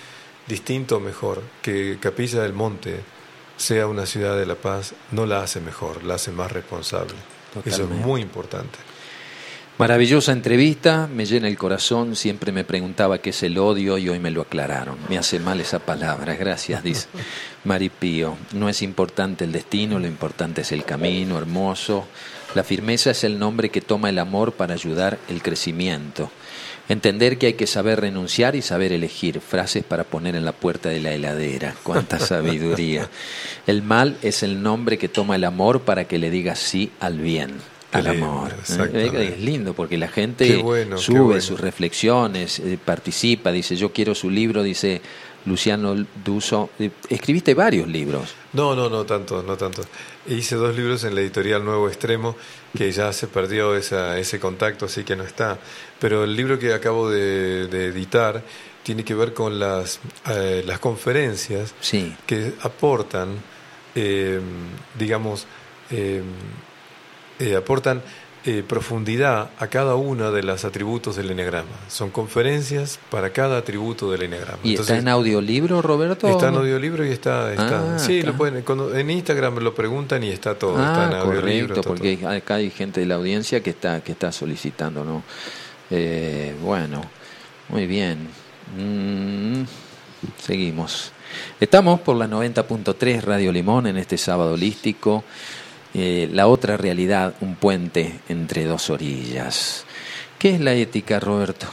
[0.47, 1.43] distinto o mejor.
[1.63, 3.01] Que Capilla del Monte
[3.57, 7.15] sea una ciudad de la paz no la hace mejor, la hace más responsable.
[7.65, 8.79] Eso es muy importante.
[9.79, 14.19] Maravillosa entrevista, me llena el corazón, siempre me preguntaba qué es el odio y hoy
[14.19, 14.97] me lo aclararon.
[15.09, 17.07] Me hace mal esa palabra, gracias, dice
[17.65, 18.37] Maripío.
[18.55, 22.09] No es importante el destino, lo importante es el camino hermoso.
[22.57, 26.29] La firmeza es el nombre que toma el amor para ayudar el crecimiento.
[26.89, 30.89] Entender que hay que saber renunciar y saber elegir frases para poner en la puerta
[30.89, 31.77] de la heladera.
[31.85, 33.09] Cuánta sabiduría.
[33.69, 37.21] El mal es el nombre que toma el amor para que le diga sí al
[37.21, 38.55] bien al amor.
[38.93, 40.63] Es lindo porque la gente
[40.97, 45.01] sube sus reflexiones, eh, participa, dice yo quiero su libro, dice
[45.47, 46.71] Luciano Duso.
[46.79, 48.35] Eh, escribiste varios libros.
[48.53, 49.83] No, no, no tanto, no tanto.
[50.27, 52.37] Hice dos libros en la editorial Nuevo Extremo
[52.77, 55.59] que ya se perdió esa, ese contacto, así que no está.
[55.99, 58.43] Pero el libro que acabo de, editar
[58.83, 61.75] tiene que ver con las, eh, las conferencias
[62.27, 63.29] que aportan,
[64.97, 65.47] digamos,
[67.39, 68.03] eh, aportan
[68.45, 71.69] eh, profundidad a cada uno de los atributos del enegrama.
[71.89, 74.59] Son conferencias para cada atributo del enegrama.
[74.63, 76.29] ¿Y está en audiolibro, Roberto?
[76.29, 77.53] Está en audiolibro y está...
[77.53, 78.31] está Ah, sí, está.
[78.31, 80.77] lo pueden, cuando, en Instagram me lo preguntan y está todo.
[80.79, 81.69] Ah, está en audiolibro.
[81.75, 82.31] correcto, porque todo.
[82.31, 85.25] acá hay gente de la audiencia que está que está solicitando, ¿no?
[85.91, 87.03] Eh, bueno,
[87.69, 88.29] muy bien.
[88.79, 89.65] Mm,
[90.41, 91.13] seguimos.
[91.61, 95.25] Estamos por la 90.3 Radio Limón en este sábado holístico.
[95.95, 99.85] Eh, la otra realidad, un puente entre dos orillas.
[100.39, 101.67] ¿Qué es la ética, Roberto?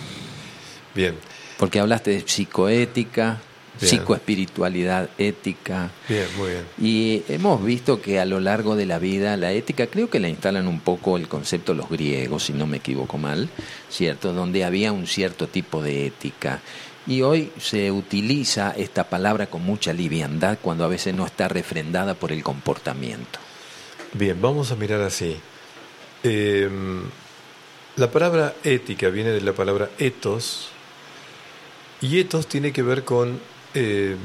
[0.94, 1.16] Bien,
[1.58, 3.42] Porque hablaste de psicoética,
[3.80, 3.90] Bien.
[3.90, 5.92] psicoespiritualidad ética.
[6.08, 6.64] bien, muy bien.
[6.82, 10.30] Y hemos visto que a lo largo de la vida la ética, creo que la
[10.30, 13.50] instalan un poco el concepto los griegos, si no me equivoco mal,
[13.90, 14.34] ¿cierto?
[14.34, 16.62] Donde había un cierto tipo de ética.
[17.08, 22.16] Y hoy se utiliza esta palabra con mucha liviandad cuando a veces no está refrendada
[22.16, 23.40] por el comportamiento.
[24.18, 25.36] Bien, vamos a mirar así.
[26.24, 26.70] Eh,
[27.98, 30.70] la palabra ética viene de la palabra ethos,
[32.00, 33.42] y ethos tiene que ver con,
[33.74, 34.16] eh,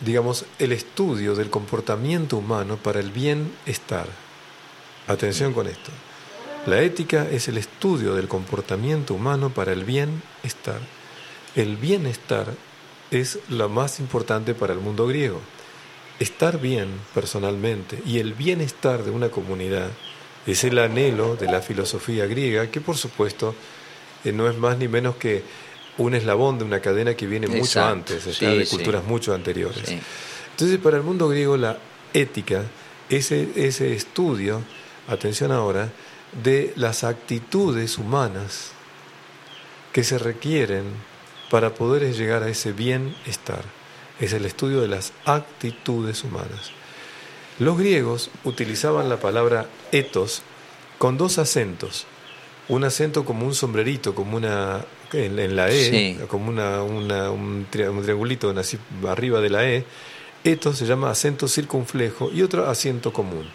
[0.00, 4.06] digamos, el estudio del comportamiento humano para el bienestar.
[5.06, 5.90] Atención con esto.
[6.66, 10.80] La ética es el estudio del comportamiento humano para el bienestar.
[11.56, 12.48] El bienestar
[13.10, 15.40] es lo más importante para el mundo griego
[16.20, 19.88] estar bien personalmente y el bienestar de una comunidad
[20.46, 23.54] es el anhelo de la filosofía griega, que por supuesto
[24.24, 25.42] eh, no es más ni menos que
[25.98, 28.76] un eslabón de una cadena que viene mucho Exacto, antes, está sí, de sí.
[28.76, 29.82] culturas mucho anteriores.
[29.86, 29.98] Sí.
[30.52, 31.78] Entonces, para el mundo griego, la
[32.12, 32.64] ética,
[33.08, 34.62] ese, ese estudio,
[35.08, 35.90] atención ahora,
[36.42, 38.72] de las actitudes humanas
[39.92, 40.84] que se requieren
[41.50, 43.64] para poder llegar a ese bienestar.
[44.20, 46.70] Es el estudio de las actitudes humanas.
[47.58, 50.42] Los griegos utilizaban la palabra ethos
[50.98, 52.06] con dos acentos.
[52.68, 56.18] Un acento como un sombrerito, como una en, en la E, Sí.
[56.28, 58.78] como una, una- un, tri- un triangulito así
[59.08, 59.84] arriba de la E.
[60.44, 63.46] Ethos se llama acento circunflejo y otro acento común.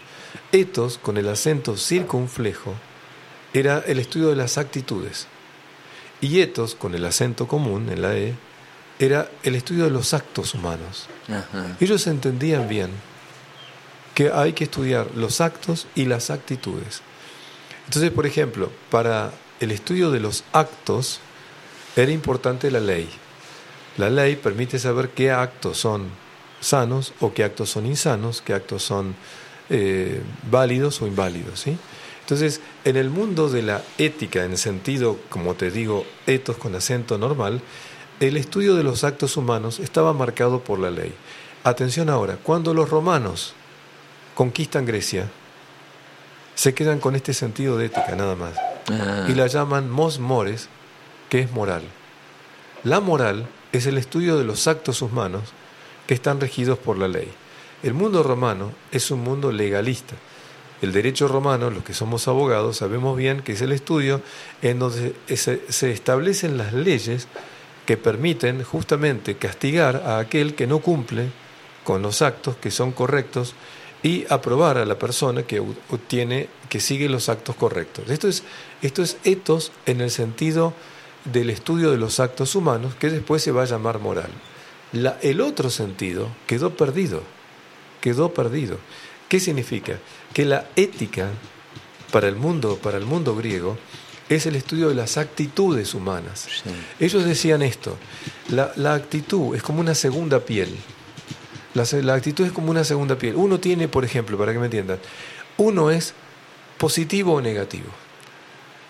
[0.52, 2.74] Ethos con el acento circunflejo
[3.54, 5.26] era el estudio de las actitudes.
[6.20, 8.34] Y ethos con el acento común en la E
[8.98, 11.06] era el estudio de los actos humanos.
[11.28, 11.76] Ajá.
[11.80, 12.90] Ellos entendían bien
[14.14, 17.02] que hay que estudiar los actos y las actitudes.
[17.84, 21.20] Entonces, por ejemplo, para el estudio de los actos
[21.96, 23.08] era importante la ley.
[23.98, 26.08] La ley permite saber qué actos son
[26.60, 29.14] sanos o qué actos son insanos, qué actos son
[29.70, 31.60] eh, válidos o inválidos.
[31.60, 31.76] ¿sí?
[32.20, 36.74] Entonces, en el mundo de la ética, en el sentido, como te digo, etos con
[36.74, 37.60] acento normal,
[38.20, 41.14] el estudio de los actos humanos estaba marcado por la ley.
[41.64, 43.54] Atención ahora, cuando los romanos
[44.34, 45.28] conquistan Grecia,
[46.54, 48.54] se quedan con este sentido de ética nada más
[48.88, 50.68] Ah, y la llaman mos mores,
[51.28, 51.82] que es moral.
[52.84, 55.42] La moral es el estudio de los actos humanos
[56.06, 57.28] que están regidos por la ley.
[57.82, 60.14] El mundo romano es un mundo legalista.
[60.82, 64.20] El derecho romano, los que somos abogados, sabemos bien que es el estudio
[64.62, 67.26] en donde se, se establecen las leyes
[67.86, 71.30] que permiten justamente castigar a aquel que no cumple
[71.84, 73.54] con los actos que son correctos
[74.02, 75.74] y aprobar a la persona que u-
[76.08, 78.10] tiene que sigue los actos correctos.
[78.10, 78.42] Esto es
[78.82, 80.74] esto es ethos en el sentido
[81.24, 84.30] del estudio de los actos humanos que después se va a llamar moral.
[85.22, 87.22] El otro sentido quedó perdido,
[88.00, 88.78] quedó perdido.
[89.28, 89.98] ¿Qué significa?
[90.32, 91.28] Que la ética
[92.12, 93.76] para el mundo, para el mundo griego,
[94.28, 96.48] es el estudio de las actitudes humanas.
[96.64, 96.70] sí.
[96.98, 97.96] Ellos decían esto,
[98.50, 100.68] la, la actitud es como una segunda piel.
[101.76, 103.34] La, actitud es como una segunda piel.
[103.36, 104.98] Uno tiene, por ejemplo, para que me entiendan,
[105.58, 106.14] uno es
[106.78, 107.88] positivo o negativo.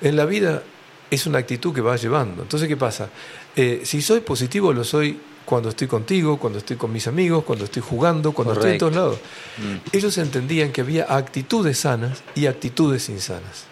[0.01, 0.63] En la vida
[1.11, 2.43] es una actitud que va llevando.
[2.43, 3.11] Entonces, ¿qué pasa?
[3.57, 7.65] Eh, si soy positivo, lo soy cuando estoy contigo, cuando estoy con mis amigos, cuando
[7.65, 9.19] estoy jugando, cuando estoy en todos lados.
[9.59, 9.97] Mm.
[9.97, 13.65] Ellos entendían que había actitudes sanas y actitudes insanas.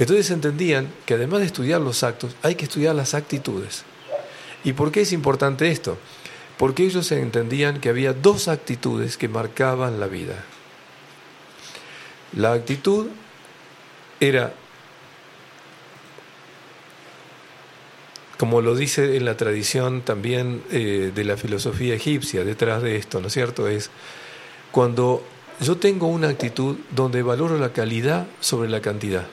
[0.00, 3.84] Entonces entendían que además de estudiar los actos, hay que estudiar las actitudes.
[4.64, 5.98] ¿Y por qué es importante esto?
[6.56, 10.42] Porque ellos entendían que había dos actitudes que marcaban la vida.
[12.34, 13.08] La actitud
[14.20, 14.54] era,
[18.38, 23.20] como lo dice en la tradición también eh, de la filosofía egipcia, detrás de esto,
[23.20, 23.68] ¿no es cierto?
[23.68, 23.90] Es
[24.72, 25.22] cuando
[25.60, 29.26] yo tengo una actitud donde valoro la calidad sobre la cantidad.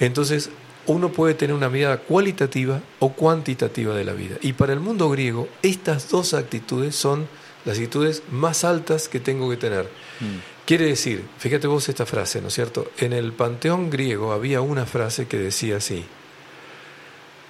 [0.00, 0.50] Entonces,
[0.86, 4.36] uno puede tener una mirada cualitativa o cuantitativa de la vida.
[4.40, 7.28] Y para el mundo griego, estas dos actitudes son
[7.64, 9.84] las actitudes más altas que tengo que tener.
[10.20, 10.64] Mm.
[10.64, 12.90] Quiere decir, fíjate vos esta frase, ¿no es cierto?
[12.98, 16.04] En el panteón griego había una frase que decía así,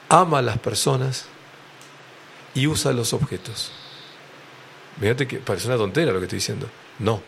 [0.09, 1.27] ama a las personas
[2.55, 3.73] y usa los objetos.
[5.01, 6.69] Fíjate que parece una tontera lo que estoy diciendo.
[6.99, 7.23] No,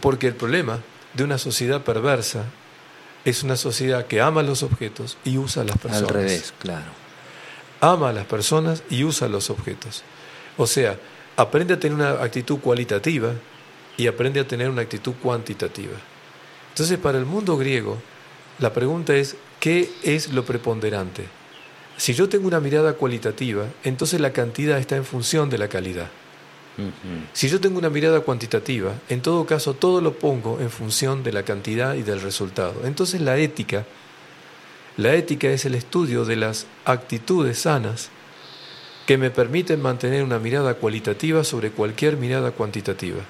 [0.00, 0.80] porque el problema
[1.14, 2.44] de una sociedad perversa
[3.26, 6.08] es una sociedad que ama los objetos y usa a las personas.
[6.08, 6.86] Al revés, claro.
[7.80, 10.04] Ama a las personas y usa los objetos.
[10.56, 10.96] O sea,
[11.36, 13.32] aprende a tener una actitud cualitativa
[13.96, 15.96] y aprende a tener una actitud cuantitativa.
[16.68, 17.98] Entonces, para el mundo griego,
[18.60, 21.26] la pregunta es, ¿qué es lo preponderante?
[21.96, 26.10] Si yo tengo una mirada cualitativa, entonces la cantidad está en función de la calidad.
[27.32, 31.32] Si yo tengo una mirada cuantitativa, en todo caso todo lo pongo en función de
[31.32, 32.82] la cantidad y del resultado.
[32.84, 33.86] Entonces la ética,
[34.96, 38.10] la ética es el estudio de las actitudes sanas
[39.06, 43.22] que me permiten mantener una mirada cualitativa sobre cualquier mirada cuantitativa.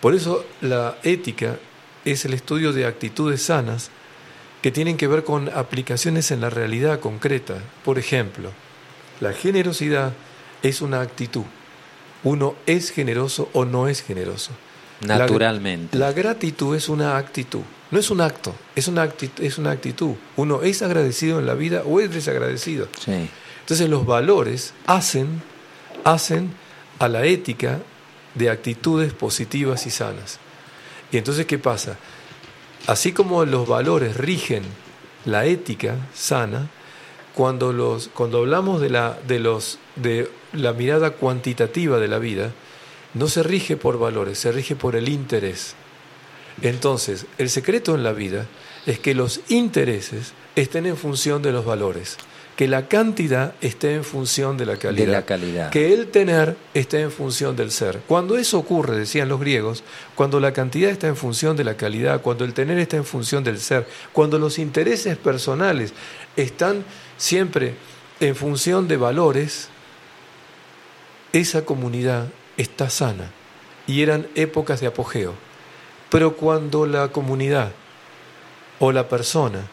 [0.00, 1.58] Por eso la ética
[2.04, 3.90] es el estudio de actitudes sanas
[4.62, 7.56] que tienen que ver con aplicaciones en la realidad concreta.
[7.84, 8.50] Por ejemplo,
[9.20, 10.12] la generosidad
[10.62, 11.44] es una actitud.
[12.24, 14.52] Uno es generoso o no es generoso.
[15.00, 15.98] Naturalmente.
[15.98, 20.14] La, gratitud es una actitud, no es un acto, es una, actitud, es una actitud.
[20.36, 22.88] Uno es agradecido en la vida o es desagradecido.
[23.06, 25.42] Entonces los valores hacen,
[26.04, 26.50] hacen
[26.98, 27.80] a la ética
[28.34, 30.38] de actitudes positivas y sanas.
[31.12, 31.96] Y entonces, ¿qué pasa?
[32.86, 34.62] Así como los valores rigen
[35.24, 36.68] la ética sana,
[37.34, 42.52] cuando, los, cuando hablamos de la, de, los, de la mirada cuantitativa de la vida,
[43.14, 45.74] no se rige por valores, se rige por el interés.
[46.62, 48.46] Entonces, el secreto en la vida
[48.86, 52.16] es que los intereses estén en función de los valores
[52.56, 55.06] que la cantidad esté en función de la calidad.
[55.06, 55.70] De la calidad.
[55.70, 58.00] Que el tener esté en función del ser.
[58.06, 62.22] Cuando eso ocurre, decían los griegos, cuando la cantidad está en función de la calidad,
[62.22, 65.92] cuando el tener está en función del ser, cuando los intereses personales
[66.34, 66.84] están
[67.18, 67.74] siempre
[68.20, 69.68] en función de valores,
[71.32, 73.30] esa comunidad está sana.
[73.86, 75.34] Y eran épocas de apogeo.
[76.10, 77.72] Pero cuando la comunidad
[78.78, 79.66] o la persona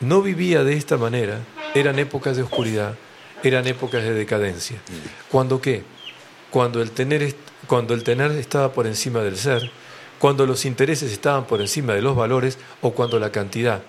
[0.00, 1.40] no vivía de esta manera,
[1.74, 2.94] eran épocas de oscuridad,
[3.42, 4.80] eran épocas de decadencia.
[5.30, 5.82] ¿Cuándo qué?
[6.50, 7.34] Cuando el tener,
[7.66, 9.70] cuando el tener estaba por encima del ser,
[10.18, 13.82] cuando los intereses estaban por encima de los valores o cuando la cantidad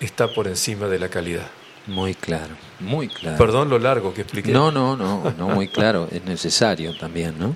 [0.00, 1.50] está por encima de la calidad.
[1.86, 3.36] Muy claro, muy claro.
[3.36, 4.52] Perdón lo largo que expliqué.
[4.52, 7.54] No, no, no, no, muy claro, es necesario también, ¿no?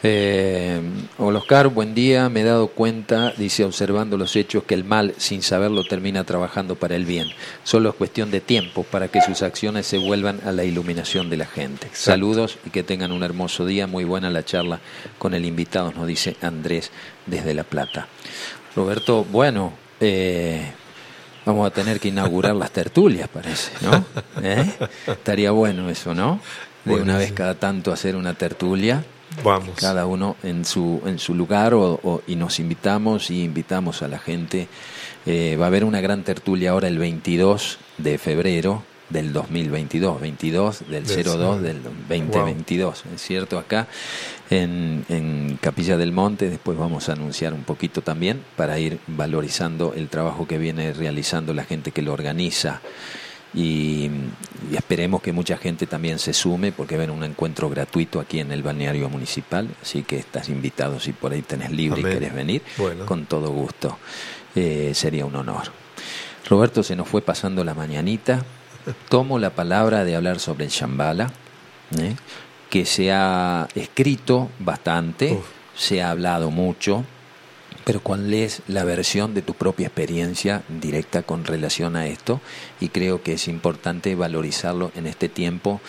[0.00, 0.80] Eh,
[1.18, 2.28] hola Oscar, buen día.
[2.28, 6.76] Me he dado cuenta, dice, observando los hechos, que el mal, sin saberlo, termina trabajando
[6.76, 7.28] para el bien.
[7.64, 11.38] Solo es cuestión de tiempo para que sus acciones se vuelvan a la iluminación de
[11.38, 11.88] la gente.
[11.92, 13.88] Saludos y que tengan un hermoso día.
[13.88, 14.78] Muy buena la charla
[15.18, 16.92] con el invitado, nos dice Andrés
[17.26, 18.06] desde La Plata.
[18.76, 20.74] Roberto, bueno, eh,
[21.48, 24.04] vamos a tener que inaugurar las tertulias, parece, ¿no?
[24.42, 24.70] ¿Eh?
[25.06, 26.40] Estaría bueno eso, ¿no?
[26.84, 29.02] De una vez cada tanto hacer una tertulia.
[29.42, 29.70] Vamos.
[29.76, 34.18] Cada uno en su, en su lugar o, y nos invitamos y invitamos a la
[34.18, 34.68] gente.
[35.26, 40.88] Eh, va a haber una gran tertulia ahora el 22 de febrero del 2022, 22
[40.88, 43.58] del 02 del 2022, ¿es cierto?
[43.58, 43.88] Acá
[44.50, 49.94] en, en, Capilla del Monte, después vamos a anunciar un poquito también para ir valorizando
[49.94, 52.80] el trabajo que viene realizando la gente que lo organiza
[53.54, 54.10] y,
[54.72, 58.62] esperemos que mucha gente también se sume porque haber un encuentro gratuito aquí en el
[58.62, 62.62] balneario municipal, así que estás invitado si por ahí tenés libre y querés venir,
[63.06, 63.98] con todo gusto.
[64.54, 65.72] Eh, sería un honor.
[66.48, 68.44] Roberto, se nos fue pasando la mañanita.
[69.08, 71.30] Tomo la palabra de hablar sobre el Shambhala,
[71.98, 72.14] ¿eh?
[72.70, 75.38] que se ha escrito bastante,
[75.74, 77.04] se ha hablado mucho,
[77.84, 82.40] pero cuál es la versión de tu propia experiencia directa con relación a esto
[82.80, 85.80] y creo que es importante valorizarlo en este tiempo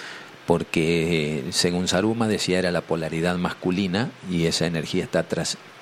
[0.45, 5.25] porque según Saruma decía era la polaridad masculina y esa energía está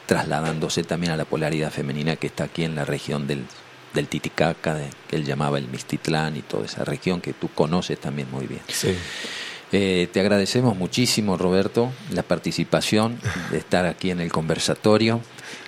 [0.08, 3.46] trasladándose también a la polaridad femenina que está aquí en la región del,
[3.98, 8.30] del Titicaca, que él llamaba el Mistitlán y toda esa región que tú conoces también
[8.32, 8.62] muy bien.
[9.72, 13.20] Eh, te agradecemos muchísimo, Roberto, la participación
[13.52, 15.20] de estar aquí en el conversatorio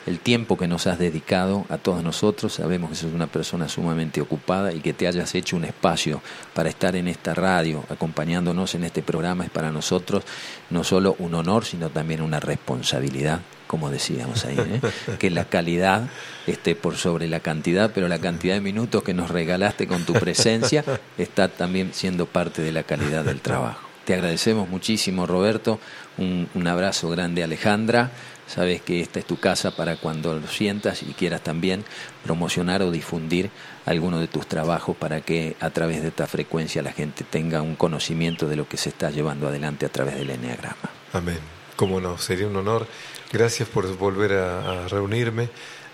[0.06, 2.54] el tiempo que nos has dedicado a todos nosotros.
[2.54, 6.22] Sabemos que sos una persona sumamente ocupada y que te hayas hecho un espacio
[6.54, 10.24] para estar en esta radio, acompañándonos en este programa, es para nosotros
[10.70, 14.82] no solo un honor, sino también una responsabilidad, como decíamos ahí, ¿eh?
[15.20, 16.10] que la calidad
[16.48, 20.14] esté por sobre la cantidad, pero la cantidad de minutos que nos regalaste con tu
[20.14, 20.84] presencia
[21.18, 23.88] está también siendo parte de la calidad del trabajo.
[24.06, 25.80] Te agradecemos muchísimo, Roberto.
[26.18, 28.10] Un, un abrazo grande, Alejandra.
[28.50, 31.86] Sabes que esta es tu casa para cuando lo sientas y quieras también
[32.24, 33.52] promocionar o difundir
[33.86, 37.76] alguno de tus trabajos para que a través de esta frecuencia la gente tenga un
[37.76, 40.90] conocimiento de lo que se está llevando adelante a través del Enneagrama.
[41.14, 41.38] Amén.
[41.76, 42.88] Cómo no, sería un honor.
[43.32, 45.50] Gracias por volver a, reunirme.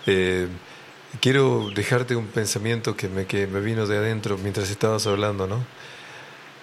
[0.06, 0.48] Eh,
[1.20, 5.62] quiero dejarte un pensamiento que me, que me vino de adentro mientras estabas hablando, ¿no?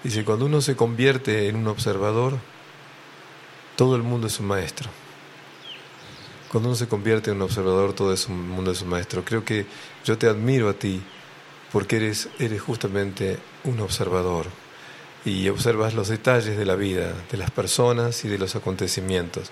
[0.03, 2.39] Dice, cuando uno se convierte en un observador,
[3.75, 4.89] todo el mundo es un maestro.
[6.54, 9.26] Cuando uno se convierte en un observador, todo es un mundo es un maestro.
[9.26, 9.66] Creo que
[10.06, 11.01] yo te admiro a ti
[11.72, 14.45] porque eres, eres justamente un observador
[15.26, 19.49] y observas los detalles de la vida, de las personas y de los acontecimientos.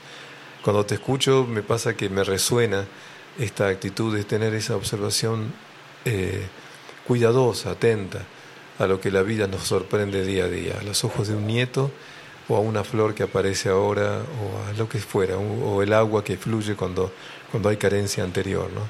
[0.62, 2.86] Cuando te escucho me pasa que me resuena
[3.39, 5.56] esta actitud de tener esa observación
[6.06, 6.45] eh,
[7.08, 8.28] cuidadosa, atenta
[8.78, 11.47] a lo que la vida nos sorprende día a día, a los ojos de un
[11.47, 11.89] nieto
[12.56, 16.38] a una flor que aparece ahora, o a lo que fuera, o el agua que
[16.38, 17.12] fluye cuando,
[17.52, 18.70] cuando hay carencia anterior.
[18.74, 18.82] ¿no?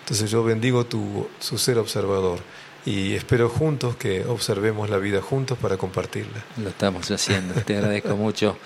[0.00, 2.38] Entonces yo bendigo tu, su ser observador
[2.86, 6.42] y espero juntos que observemos la vida juntos para compartirla.
[6.56, 8.56] Lo estamos haciendo, te agradezco mucho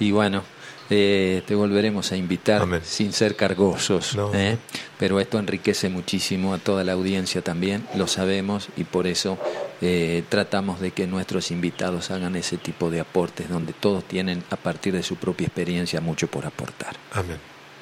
[0.00, 0.42] y bueno,
[0.90, 4.56] eh, te volveremos a invitar sin ser cargosos, ¿eh?
[4.98, 9.38] pero esto enriquece muchísimo a toda la audiencia también, lo sabemos y por eso
[9.82, 14.56] eh, tratamos de que nuestros invitados hagan ese tipo de aportes donde todos tienen a
[14.56, 16.96] partir de su propia experiencia mucho por aportar.
[17.12, 17.38] Amén.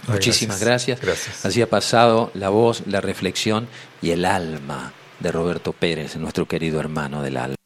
[0.09, 1.00] Muchísimas gracias.
[1.00, 1.44] gracias.
[1.44, 3.68] Así ha pasado la voz, la reflexión
[4.02, 7.57] y el alma de Roberto Pérez, nuestro querido hermano del alma.